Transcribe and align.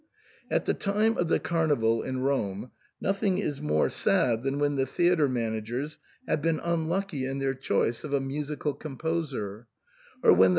At 0.49 0.65
the 0.65 0.73
time 0.73 1.15
of 1.15 1.27
the 1.27 1.37
Carnival 1.39 2.01
in 2.01 2.21
Rome, 2.21 2.71
nothing 2.99 3.37
is 3.37 3.61
more 3.61 3.87
sad 3.87 4.41
than 4.41 4.57
when 4.57 4.75
the 4.75 4.87
theatre 4.87 5.27
managers 5.29 5.99
have 6.27 6.41
been 6.41 6.59
unlucky 6.59 7.27
in 7.27 7.37
their 7.37 7.53
choice 7.53 8.03
of 8.03 8.11
a 8.11 8.19
musical 8.19 8.73
composer, 8.73 9.67
or 10.23 10.33
when 10.33 10.49
the 10.49 10.49